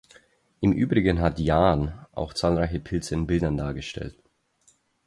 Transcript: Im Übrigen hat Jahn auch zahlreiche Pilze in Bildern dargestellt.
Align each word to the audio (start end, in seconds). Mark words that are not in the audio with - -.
Im 0.61 0.71
Übrigen 0.71 1.19
hat 1.21 1.37
Jahn 1.39 1.93
auch 2.13 2.33
zahlreiche 2.33 2.79
Pilze 2.79 3.13
in 3.13 3.27
Bildern 3.27 3.55
dargestellt. 3.55 4.17